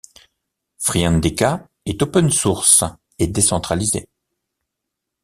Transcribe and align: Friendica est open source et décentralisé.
Friendica 0.79 1.69
est 1.85 2.01
open 2.01 2.31
source 2.31 2.83
et 3.19 3.27
décentralisé. 3.27 4.09